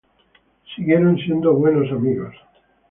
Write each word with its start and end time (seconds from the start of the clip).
Siguieron 0.73 1.15
siendo 1.17 1.53
buenos 1.53 1.91
amigos. 1.91 2.33